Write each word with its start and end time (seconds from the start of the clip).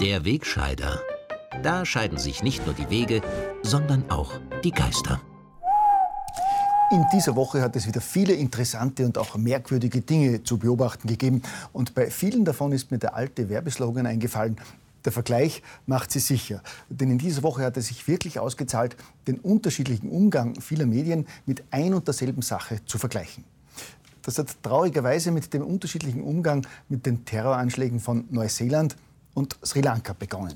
Der 0.00 0.26
Wegscheider. 0.26 1.00
Da 1.62 1.86
scheiden 1.86 2.18
sich 2.18 2.42
nicht 2.42 2.66
nur 2.66 2.74
die 2.74 2.90
Wege, 2.90 3.22
sondern 3.62 4.10
auch 4.10 4.30
die 4.62 4.70
Geister. 4.70 5.22
In 6.92 7.02
dieser 7.14 7.34
Woche 7.34 7.62
hat 7.62 7.76
es 7.76 7.86
wieder 7.86 8.02
viele 8.02 8.34
interessante 8.34 9.06
und 9.06 9.16
auch 9.16 9.38
merkwürdige 9.38 10.02
Dinge 10.02 10.42
zu 10.42 10.58
beobachten 10.58 11.08
gegeben. 11.08 11.40
Und 11.72 11.94
bei 11.94 12.10
vielen 12.10 12.44
davon 12.44 12.72
ist 12.72 12.90
mir 12.90 12.98
der 12.98 13.14
alte 13.14 13.48
Werbeslogan 13.48 14.04
eingefallen. 14.04 14.58
Der 15.06 15.12
Vergleich 15.12 15.62
macht 15.86 16.10
sie 16.10 16.20
sicher. 16.20 16.62
Denn 16.90 17.10
in 17.10 17.18
dieser 17.18 17.42
Woche 17.42 17.64
hat 17.64 17.78
es 17.78 17.86
sich 17.86 18.06
wirklich 18.06 18.38
ausgezahlt, 18.38 18.96
den 19.26 19.38
unterschiedlichen 19.38 20.10
Umgang 20.10 20.60
vieler 20.60 20.84
Medien 20.84 21.26
mit 21.46 21.64
ein 21.70 21.94
und 21.94 22.06
derselben 22.06 22.42
Sache 22.42 22.84
zu 22.84 22.98
vergleichen. 22.98 23.44
Das 24.20 24.36
hat 24.38 24.62
traurigerweise 24.62 25.30
mit 25.30 25.54
dem 25.54 25.62
unterschiedlichen 25.62 26.20
Umgang 26.22 26.66
mit 26.90 27.06
den 27.06 27.24
Terroranschlägen 27.24 27.98
von 27.98 28.26
Neuseeland 28.28 28.96
und 29.36 29.56
Sri 29.62 29.82
Lanka 29.82 30.14
begonnen. 30.14 30.54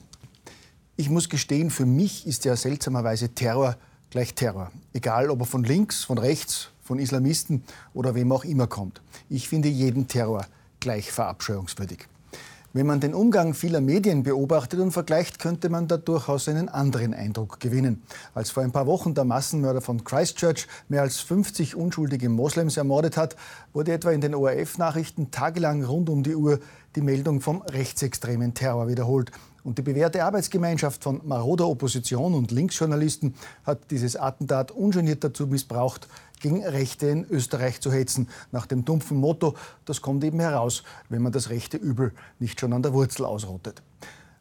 Ich 0.97 1.11
muss 1.11 1.29
gestehen, 1.29 1.71
für 1.71 1.87
mich 1.87 2.27
ist 2.27 2.45
ja 2.47 2.57
seltsamerweise 2.57 3.29
Terror 3.29 3.77
gleich 4.09 4.35
Terror. 4.35 4.73
Egal, 4.93 5.31
ob 5.31 5.41
er 5.41 5.47
von 5.47 5.65
links, 5.65 6.03
von 6.05 6.19
rechts, 6.19 6.71
von 6.83 6.99
Islamisten 6.99 7.63
oder 7.95 8.15
wem 8.15 8.33
auch 8.33 8.45
immer 8.45 8.67
kommt. 8.67 9.03
Ich 9.29 9.49
finde 9.49 9.69
jeden 9.69 10.09
Terror 10.09 10.47
gleich 10.81 11.13
verabscheuungswürdig. 11.13 12.09
Wenn 12.73 12.87
man 12.87 13.01
den 13.01 13.15
Umgang 13.15 13.53
vieler 13.55 13.81
Medien 13.81 14.23
beobachtet 14.23 14.79
und 14.79 14.93
vergleicht, 14.93 15.41
könnte 15.41 15.69
man 15.71 15.89
da 15.89 15.97
durchaus 15.97 16.49
einen 16.49 16.69
anderen 16.69 17.15
Eindruck 17.15 17.59
gewinnen. 17.59 18.01
Als 18.33 18.51
vor 18.51 18.63
ein 18.63 18.71
paar 18.71 18.87
Wochen 18.87 19.13
der 19.13 19.25
Massenmörder 19.25 19.81
von 19.81 20.05
Christchurch 20.05 20.69
mehr 20.89 21.03
als 21.03 21.19
50 21.19 21.75
unschuldige 21.75 22.29
Moslems 22.29 22.77
ermordet 22.77 23.17
hat, 23.17 23.35
wurde 23.73 23.93
etwa 23.93 24.13
in 24.13 24.21
den 24.21 24.37
ORF-Nachrichten 24.37 25.33
tagelang 25.33 25.83
rund 25.83 26.09
um 26.09 26.23
die 26.23 26.37
Uhr 26.37 26.61
die 26.95 27.01
Meldung 27.01 27.41
vom 27.41 27.63
rechtsextremen 27.63 28.55
Terror 28.55 28.87
wiederholt. 28.87 29.33
Und 29.63 29.79
die 29.79 29.83
bewährte 29.83 30.25
Arbeitsgemeinschaft 30.25 31.03
von 31.03 31.21
maroder 31.25 31.69
Opposition 31.69 32.35
und 32.35 32.51
Linksjournalisten 32.51 33.35
hat 33.65 33.91
dieses 33.91 34.17
Attentat 34.17 34.71
ungeniert 34.71 35.23
dazu 35.25 35.47
missbraucht, 35.47 36.09
gegen 36.41 36.65
Rechte 36.65 37.07
in 37.07 37.27
Österreich 37.29 37.81
zu 37.81 37.93
hetzen, 37.93 38.29
nach 38.51 38.67
dem 38.67 38.85
dumpfen 38.85 39.19
Motto, 39.19 39.55
das 39.85 40.01
kommt 40.01 40.25
eben 40.25 40.41
heraus, 40.41 40.83
wenn 41.11 41.23
man 41.23 41.33
das 41.33 41.51
rechte 41.51 41.77
Übel 41.77 42.13
nicht 42.39 42.59
schon 42.59 42.73
an 42.73 42.83
der 42.83 42.95
Wurzel 42.95 43.27
ausrottet. 43.27 43.83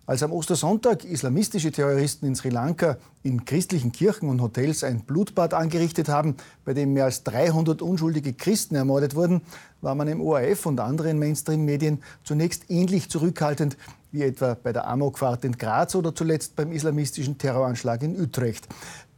Als 0.09 0.23
am 0.23 0.31
Ostersonntag 0.31 1.05
islamistische 1.05 1.71
Terroristen 1.71 2.25
in 2.25 2.35
Sri 2.35 2.49
Lanka 2.49 2.97
in 3.21 3.45
christlichen 3.45 3.91
Kirchen 3.91 4.27
und 4.27 4.41
Hotels 4.41 4.83
ein 4.83 5.01
Blutbad 5.01 5.53
angerichtet 5.53 6.09
haben, 6.09 6.35
bei 6.65 6.73
dem 6.73 6.93
mehr 6.93 7.05
als 7.05 7.23
300 7.25 7.83
unschuldige 7.83 8.33
Christen 8.33 8.73
ermordet 8.73 9.13
wurden, 9.13 9.41
war 9.81 9.93
man 9.93 10.07
im 10.07 10.19
ORF 10.19 10.65
und 10.65 10.79
anderen 10.79 11.19
Mainstream-Medien 11.19 12.01
zunächst 12.23 12.71
ähnlich 12.71 13.11
zurückhaltend 13.11 13.77
wie 14.11 14.23
etwa 14.23 14.55
bei 14.55 14.73
der 14.73 14.87
Amokfahrt 14.87 15.45
in 15.45 15.55
Graz 15.55 15.93
oder 15.93 16.15
zuletzt 16.15 16.55
beim 16.55 16.71
islamistischen 16.71 17.37
Terroranschlag 17.37 18.01
in 18.01 18.19
Utrecht, 18.19 18.67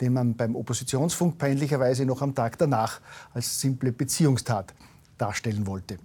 den 0.02 0.12
man 0.12 0.36
beim 0.36 0.58
Oppositionsfunk 0.58 1.38
peinlicherweise 1.38 2.06
noch 2.06 2.22
am 2.22 2.36
Tag 2.36 2.58
danach 2.58 3.00
als 3.34 3.62
simple 3.62 3.94
Beziehungstat 3.94 4.74
darstellen 5.22 5.68
wollte. 5.68 5.98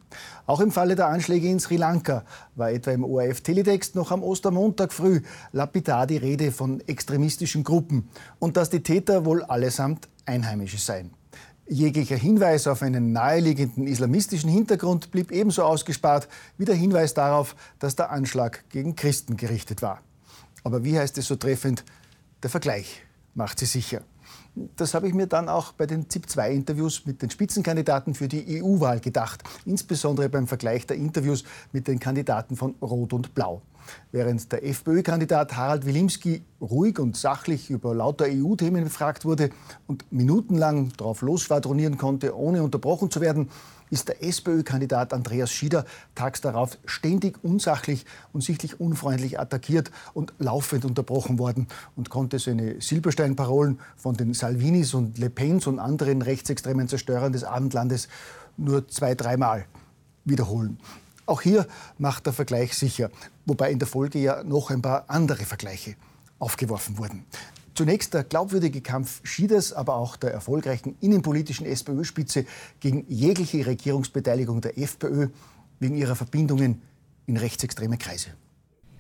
Auch 0.47 0.61
im 0.61 0.71
Falle 0.71 0.95
der 0.95 1.09
Anschläge 1.09 1.49
in 1.49 1.59
Sri 1.59 1.77
Lanka 1.77 2.25
war 2.55 2.71
etwa 2.71 2.91
im 2.91 3.05
ORF-Teletext 3.05 3.95
noch 3.95 4.11
am 4.11 4.23
Ostermontag 4.23 4.93
früh 4.93 5.23
lapidar 5.53 6.07
die 6.07 6.19
Rede 6.19 6.53
von 6.53 6.81
extremistischen 6.87 7.65
Gruppen 7.65 8.09
und 8.39 8.57
dass 8.57 8.71
die 8.71 8.83
Täter 8.83 9.25
wohl 9.25 9.43
allesamt 9.43 10.09
Einheimische 10.27 10.79
seien. 10.79 11.11
Jeglicher 11.69 12.17
Hinweis 12.17 12.69
auf 12.69 12.83
einen 12.83 13.11
naheliegenden 13.11 13.89
islamistischen 13.89 14.49
Hintergrund 14.49 15.11
blieb 15.11 15.33
ebenso 15.33 15.65
ausgespart 15.65 16.29
wie 16.59 16.65
der 16.65 16.77
Hinweis 16.77 17.13
darauf, 17.13 17.57
dass 17.81 17.97
der 17.97 18.11
Anschlag 18.11 18.69
gegen 18.71 18.95
Christen 18.95 19.37
gerichtet 19.37 19.83
war. 19.83 20.01
Aber 20.63 20.85
wie 20.85 20.97
heißt 20.97 21.19
es 21.19 21.27
so 21.27 21.35
treffend? 21.35 21.85
Der 22.43 22.51
Vergleich 22.51 23.03
macht 23.35 23.59
sie 23.59 23.67
sicher. 23.67 24.03
Das 24.77 24.95
habe 24.95 25.07
ich 25.07 25.15
mir 25.15 25.27
dann 25.27 25.49
auch 25.49 25.73
bei 25.73 25.87
den 25.87 26.09
ZIP-2-Interviews 26.09 27.05
mit 27.05 27.21
den 27.21 27.31
Spitzenkandidaten 27.31 28.15
für 28.15 28.27
die 28.27 28.63
EU-Wahl 28.63 29.01
gedacht, 29.01 29.43
insbesondere 29.67 30.29
beim 30.29 30.47
Vergleich 30.47 30.87
der 30.87 30.97
Interviews 30.97 31.45
mit 31.73 31.89
den 31.89 31.99
Kandidaten 31.99 32.57
von 32.57 32.75
Rot 32.81 33.13
und 33.13 33.35
Blau. 33.35 33.61
Während 34.13 34.53
der 34.53 34.65
FPÖ-Kandidat 34.65 35.57
Harald 35.57 35.87
Wilimski 35.87 36.43
ruhig 36.61 36.99
und 36.99 37.17
sachlich 37.17 37.71
über 37.71 37.95
lauter 37.95 38.27
EU-Themen 38.29 38.85
befragt 38.85 39.25
wurde 39.25 39.51
und 39.87 40.11
minutenlang 40.13 40.93
darauf 40.97 41.23
losschwadronieren 41.23 41.99
konnte, 41.99 42.37
ohne 42.37 42.63
unterbrochen 42.63 43.11
zu 43.11 43.21
werden, 43.21 43.51
ist 43.91 44.09
der 44.09 44.23
SPÖ-Kandidat 44.23 45.13
Andreas 45.13 45.51
Schieder 45.51 45.85
tags 46.15 46.41
darauf 46.41 46.79
ständig 46.87 47.43
unsachlich 47.43 48.05
und 48.33 48.43
sichtlich 48.43 48.81
unfreundlich 48.81 49.39
attackiert 49.39 49.91
und 50.15 50.35
laufend 50.39 50.85
unterbrochen 50.85 51.39
worden 51.39 51.69
und 51.95 52.11
konnte 52.11 52.39
seine 52.39 52.81
Silberstein-Parolen 52.81 53.79
von 53.97 54.17
den 54.17 54.35
Salvinis 54.35 54.95
und 54.95 55.19
Le 55.19 55.31
Pens 55.31 55.67
und 55.67 55.79
anderen 55.79 56.23
rechtsextremen 56.23 56.89
Zerstörern 56.89 57.33
des 57.33 57.45
Abendlandes 57.45 58.09
nur 58.57 58.89
zwei, 58.89 59.15
dreimal 59.15 59.67
wiederholen. 60.25 60.79
Auch 61.27 61.43
hier 61.43 61.67
macht 61.99 62.27
der 62.27 62.33
Vergleich 62.33 62.75
sicher, 62.75 63.11
wobei 63.47 63.71
in 63.71 63.79
der 63.79 63.89
Folge 63.89 64.19
ja 64.19 64.45
noch 64.45 64.71
ein 64.71 64.83
paar 64.83 65.09
andere 65.09 65.45
Vergleiche 65.45 65.95
aufgeworfen 66.39 66.99
wurden. 66.99 67.25
Zunächst 67.75 68.15
der 68.15 68.25
glaubwürdige 68.25 68.81
Kampf 68.81 69.21
Schieders, 69.23 69.73
aber 69.73 69.97
auch 69.97 70.17
der 70.17 70.33
erfolgreichen 70.33 70.97
innenpolitischen 71.01 71.67
SPÖ-Spitze 71.67 72.47
gegen 72.81 73.05
jegliche 73.09 73.67
Regierungsbeteiligung 73.67 74.61
der 74.61 74.79
FPÖ 74.79 75.29
wegen 75.79 75.97
ihrer 75.97 76.17
Verbindungen 76.17 76.83
in 77.27 77.37
rechtsextreme 77.37 77.99
Kreise. 77.99 78.31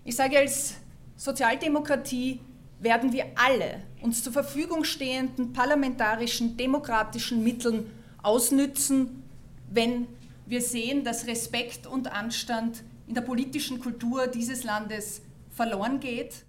Ich 0.05 0.15
sage, 0.17 0.39
als 0.39 0.75
Sozialdemokratie 1.17 2.41
werden 2.78 3.13
wir 3.13 3.25
alle 3.34 3.83
uns 4.03 4.23
zur 4.23 4.33
Verfügung 4.33 4.84
stehenden 4.84 5.53
parlamentarischen, 5.53 6.57
demokratischen 6.57 7.43
Mitteln 7.43 7.91
ausnützen, 8.23 9.23
wenn 9.71 10.07
wir 10.47 10.61
sehen, 10.61 11.03
dass 11.03 11.27
Respekt 11.27 11.87
und 11.87 12.13
Anstand 12.13 12.84
in 13.06 13.15
der 13.15 13.22
politischen 13.22 13.81
Kultur 13.81 14.27
dieses 14.27 14.65
Landes 14.65 15.22
verloren 15.50 16.00
geht. 16.00 16.44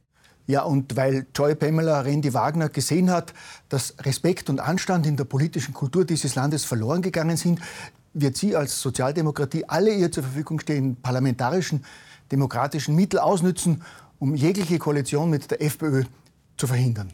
Ja, 0.48 0.64
und 0.64 0.96
weil 0.96 1.28
Joy 1.36 1.56
Pamela 1.56 2.02
Randy 2.02 2.34
Wagner 2.34 2.70
gesehen 2.70 3.10
hat, 3.10 3.34
dass 3.68 3.96
Respekt 4.00 4.50
und 4.50 4.62
Anstand 4.62 5.06
in 5.06 5.18
der 5.18 5.26
politischen 5.26 5.74
Kultur 5.74 6.06
dieses 6.06 6.36
Landes 6.36 6.64
verloren 6.64 7.02
gegangen 7.02 7.36
sind, 7.36 7.60
wird 8.14 8.38
sie 8.38 8.56
als 8.56 8.82
Sozialdemokratie 8.82 9.66
alle 9.68 9.94
ihr 9.94 10.12
zur 10.12 10.24
Verfügung 10.24 10.60
stehenden 10.60 10.96
parlamentarischen, 10.96 11.84
demokratischen 12.32 12.96
Mittel 12.96 13.20
ausnützen, 13.20 13.84
um 14.20 14.36
jegliche 14.36 14.80
Koalition 14.80 15.30
mit 15.30 15.52
der 15.52 15.62
FPÖ 15.62 16.04
zu 16.56 16.66
verhindern. 16.66 17.12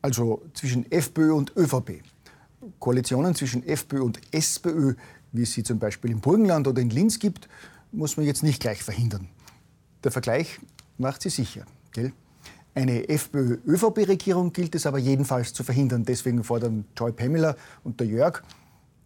Also 0.00 0.42
zwischen 0.54 0.90
FPÖ 0.90 1.32
und 1.32 1.52
ÖVP. 1.56 2.02
Koalitionen 2.78 3.34
zwischen 3.34 3.66
FPÖ 3.66 4.02
und 4.02 4.20
SPÖ, 4.30 4.94
wie 5.32 5.42
es 5.42 5.52
sie 5.52 5.64
zum 5.64 5.78
Beispiel 5.78 6.12
im 6.12 6.20
Burgenland 6.20 6.66
oder 6.68 6.80
in 6.80 6.90
Linz 6.90 7.18
gibt, 7.18 7.48
muss 7.96 8.16
man 8.16 8.26
jetzt 8.26 8.42
nicht 8.42 8.60
gleich 8.60 8.82
verhindern. 8.82 9.28
Der 10.04 10.12
Vergleich 10.12 10.60
macht 10.98 11.22
sie 11.22 11.30
sicher, 11.30 11.64
gell? 11.92 12.12
Eine 12.74 13.08
FPÖ-ÖVP-Regierung 13.08 14.52
gilt 14.52 14.74
es 14.74 14.84
aber 14.84 14.98
jedenfalls 14.98 15.54
zu 15.54 15.64
verhindern. 15.64 16.04
Deswegen 16.04 16.44
fordern 16.44 16.84
Joy 16.94 17.10
Pamela 17.10 17.56
und 17.84 18.00
der 18.00 18.06
Jörg, 18.06 18.42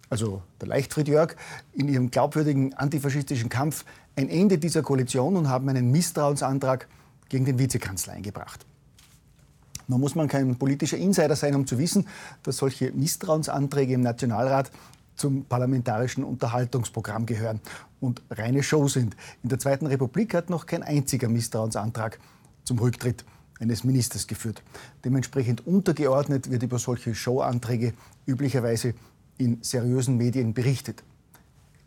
also 0.09 0.43
der 0.61 0.67
Leichtfried 0.67 1.06
Jörg, 1.06 1.37
in 1.73 1.89
ihrem 1.89 2.11
glaubwürdigen 2.11 2.75
antifaschistischen 2.75 3.49
Kampf 3.49 3.84
ein 4.17 4.28
Ende 4.28 4.59
dieser 4.59 4.83
Koalition 4.83 5.37
und 5.37 5.49
haben 5.49 5.69
einen 5.69 5.93
Misstrauensantrag 5.93 6.89
gegen 7.28 7.45
den 7.45 7.61
Vizekanzler 7.61 8.15
eingebracht. 8.15 8.67
Nun 9.87 10.01
muss 10.01 10.17
man 10.17 10.27
kein 10.27 10.57
politischer 10.57 10.97
Insider 10.97 11.37
sein, 11.37 11.54
um 11.54 11.65
zu 11.65 11.78
wissen, 11.78 12.09
dass 12.42 12.57
solche 12.57 12.91
Misstrauensanträge 12.91 13.95
im 13.95 14.01
Nationalrat 14.01 14.72
zum 15.15 15.45
parlamentarischen 15.45 16.25
Unterhaltungsprogramm 16.25 17.27
gehören 17.27 17.60
und 18.01 18.23
reine 18.31 18.63
Show 18.63 18.89
sind. 18.89 19.17
In 19.43 19.49
der 19.49 19.59
Zweiten 19.59 19.87
Republik 19.87 20.35
hat 20.35 20.51
noch 20.51 20.67
kein 20.67 20.83
einziger 20.83 21.29
Misstrauensantrag 21.29 22.19
zum 22.65 22.79
Rücktritt 22.79 23.25
eines 23.61 23.85
Ministers 23.85 24.27
geführt. 24.27 24.63
Dementsprechend 25.05 25.67
untergeordnet 25.67 26.51
wird 26.51 26.63
über 26.63 26.79
solche 26.79 27.15
Showanträge 27.15 27.93
üblicherweise 28.27 28.95
in 29.39 29.59
seriösen 29.63 30.17
Medien 30.17 30.55
berichtet. 30.55 31.03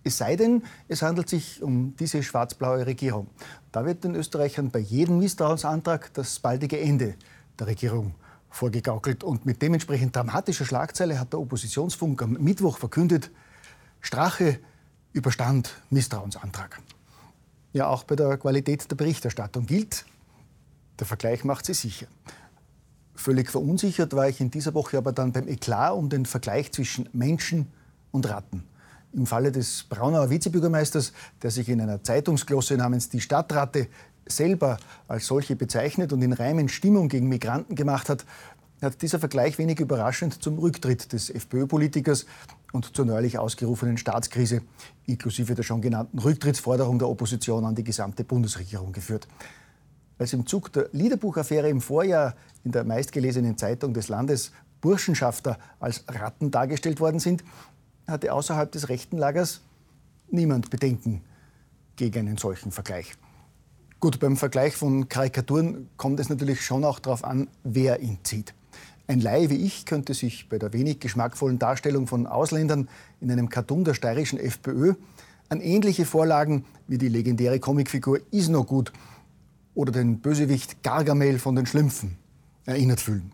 Es 0.04 0.18
sei 0.18 0.36
denn, 0.36 0.64
es 0.88 1.02
handelt 1.02 1.30
sich 1.30 1.64
um 1.64 1.96
diese 1.98 2.22
schwarz-blaue 2.24 2.86
Regierung. 2.86 3.28
Da 3.72 3.86
wird 3.86 4.04
den 4.04 4.16
Österreichern 4.16 4.70
bei 4.70 4.80
jedem 4.80 5.20
Misstrauensantrag 5.20 6.14
das 6.14 6.40
baldige 6.40 6.80
Ende 6.80 7.16
der 7.58 7.68
Regierung 7.68 8.14
vorgegaukelt. 8.50 9.24
Und 9.24 9.46
mit 9.46 9.62
dementsprechend 9.62 10.16
dramatischer 10.16 10.66
Schlagzeile 10.66 11.20
hat 11.20 11.32
der 11.32 11.40
Oppositionsfunk 11.40 12.22
am 12.22 12.34
Mittwoch 12.34 12.78
verkündet, 12.78 13.32
Strache 14.02 14.60
überstand 15.14 15.74
Misstrauensantrag. 15.90 16.82
Ja, 17.72 17.88
auch 17.88 18.04
bei 18.04 18.16
der 18.16 18.38
Qualität 18.38 18.90
der 18.90 18.96
Berichterstattung 18.96 19.66
gilt, 19.66 20.06
der 21.00 21.08
Vergleich 21.08 21.44
macht 21.44 21.66
sie 21.66 21.74
sicher. 21.74 22.08
Völlig 23.16 23.50
verunsichert 23.50 24.14
war 24.14 24.28
ich 24.28 24.42
in 24.42 24.52
dieser 24.52 24.74
Woche 24.74 24.98
aber 24.98 25.12
dann 25.12 25.32
beim 25.32 25.48
Eklat 25.48 25.94
um 25.94 26.10
den 26.10 26.26
Vergleich 26.26 26.72
zwischen 26.72 27.10
Menschen 27.14 27.68
und 28.12 28.28
Ratten. 28.28 28.64
Im 29.14 29.28
Falle 29.28 29.52
des 29.52 29.84
Braunauer 29.84 30.30
Vizebürgermeisters, 30.30 31.14
der 31.42 31.52
sich 31.52 31.70
in 31.70 31.82
einer 31.82 32.04
Zeitungsglosse 32.04 32.76
namens 32.76 33.10
Die 33.10 33.22
Stadtratte 33.22 33.88
selber 34.26 34.78
als 35.08 35.28
solche 35.28 35.56
bezeichnet 35.56 36.14
und 36.14 36.22
in 36.22 36.34
Reimen 36.34 36.70
Stimmung 36.70 37.10
gegen 37.10 37.28
Migranten 37.28 37.76
gemacht 37.76 38.10
hat, 38.10 38.26
hat 38.82 39.02
dieser 39.02 39.20
Vergleich 39.20 39.58
wenig 39.58 39.80
überraschend 39.80 40.42
zum 40.42 40.58
Rücktritt 40.60 41.14
des 41.14 41.30
FPÖ-Politikers 41.30 42.26
und 42.74 42.96
zur 42.96 43.06
neulich 43.06 43.38
ausgerufenen 43.38 43.98
Staatskrise, 43.98 44.62
inklusive 45.06 45.56
der 45.56 45.64
schon 45.64 45.82
genannten 45.82 46.20
Rücktrittsforderung 46.20 47.00
der 47.00 47.08
Opposition 47.08 47.64
an 47.64 47.76
die 47.76 47.84
gesamte 47.84 48.26
Bundesregierung 48.26 48.92
geführt. 48.92 49.28
Als 50.18 50.34
im 50.34 50.46
Zug 50.46 50.74
der 50.74 50.90
Liederbuchaffäre 50.92 51.70
im 51.70 51.82
Vorjahr 51.82 52.36
in 52.64 52.72
der 52.72 52.84
meistgelesenen 52.84 53.58
Zeitung 53.58 53.94
des 53.94 54.10
Landes 54.10 54.52
Burschenschafter 54.82 55.58
als 55.80 56.04
Ratten 56.08 56.52
dargestellt 56.52 57.00
worden 57.00 57.20
sind, 57.20 57.44
hatte 58.08 58.34
außerhalb 58.34 58.72
des 58.72 58.90
rechten 58.90 59.18
Lagers 59.18 59.62
niemand 60.30 60.70
Bedenken 60.70 61.22
gegen 61.96 62.28
einen 62.28 62.38
solchen 62.38 62.72
Vergleich. 62.72 63.14
Gut, 64.00 64.20
beim 64.20 64.36
Vergleich 64.36 64.76
von 64.76 65.08
Karikaturen 65.08 65.90
kommt 65.96 66.20
es 66.20 66.28
natürlich 66.28 66.66
schon 66.66 66.84
auch 66.84 67.00
darauf 67.00 67.24
an, 67.24 67.48
wer 67.64 68.02
ihn 68.02 68.18
zieht. 68.24 68.54
Ein 69.14 69.22
Laie 69.22 69.52
wie 69.52 69.64
ich 69.64 69.86
könnte 69.86 70.16
sich 70.16 70.50
bei 70.50 70.58
der 70.58 70.74
wenig 70.74 71.00
geschmackvollen 71.00 71.60
Darstellung 71.60 72.08
von 72.08 72.26
Ausländern 72.26 72.90
in 73.22 73.30
einem 73.30 73.48
Cartoon 73.48 73.84
der 73.84 73.94
steirischen 73.94 74.40
FPÖ 74.40 74.96
an 75.50 75.62
ähnliche 75.62 76.06
Vorlagen 76.06 76.66
wie 76.88 76.98
die 76.98 77.10
legendäre 77.10 77.60
Comicfigur 77.60 78.22
Isnogut 78.32 78.92
oder 79.76 79.92
den 79.92 80.20
Bösewicht 80.20 80.82
Gargamel 80.82 81.38
von 81.38 81.56
den 81.56 81.68
Schlümpfen 81.68 82.18
erinnert 82.66 83.02
fühlen. 83.02 83.32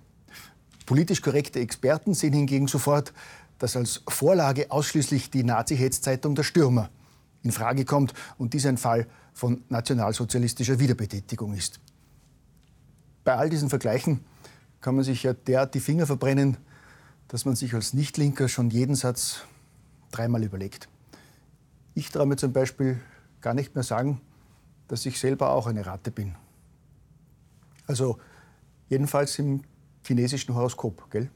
Politisch 0.85 1.21
korrekte 1.21 1.61
Experten 1.61 2.13
sehen 2.13 2.33
hingegen 2.33 2.67
sofort, 2.67 3.13
dass 3.57 3.77
als 3.77 4.03
Vorlage 4.09 4.71
ausschließlich 4.71 5.31
die 5.31 5.45
Nazi-Hetzzeitung 5.45 6.35
Der 6.35 6.43
Stürmer 6.43 6.89
in 7.41 7.53
Frage 7.53 7.85
kommt 7.85 8.13
und 8.37 8.53
dies 8.53 8.65
ein 8.65 8.77
Fall 8.77 9.07
von 9.31 9.63
nationalsozialistischer 9.69 10.77
Wiederbetätigung 10.77 11.53
ist. 11.53 11.79
Bei 13.23 13.35
all 13.35 13.49
diesen 13.49 13.69
Vergleichen 13.69 14.25
kann 14.81 14.95
man 14.95 15.03
sich 15.03 15.23
ja 15.23 15.33
derart 15.33 15.75
die 15.75 15.79
Finger 15.79 16.05
verbrennen, 16.05 16.57
dass 17.27 17.45
man 17.45 17.55
sich 17.55 17.73
als 17.73 17.93
Nichtlinker 17.93 18.47
schon 18.47 18.69
jeden 18.69 18.95
Satz 18.95 19.43
dreimal 20.11 20.43
überlegt. 20.43 20.89
Ich 21.93 22.09
traue 22.09 22.25
mir 22.25 22.37
zum 22.37 22.53
Beispiel 22.53 22.99
gar 23.41 23.53
nicht 23.53 23.75
mehr 23.75 23.83
sagen, 23.83 24.21
dass 24.87 25.05
ich 25.05 25.19
selber 25.19 25.51
auch 25.51 25.67
eine 25.67 25.85
Ratte 25.85 26.11
bin. 26.11 26.35
Also 27.87 28.17
jedenfalls 28.87 29.37
im 29.39 29.63
chinesischen 30.05 30.55
Horoskop, 30.55 31.09
gell? 31.11 31.29